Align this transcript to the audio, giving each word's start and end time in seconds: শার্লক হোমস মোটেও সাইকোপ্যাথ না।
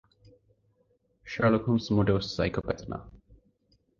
শার্লক 1.27 1.63
হোমস 1.67 1.85
মোটেও 1.95 2.17
সাইকোপ্যাথ 2.35 2.79
না। 2.91 2.97